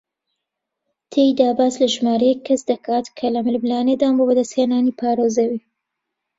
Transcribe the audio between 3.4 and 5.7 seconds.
ململانێدان بۆ بەدەستهێنانی پارە و زەوی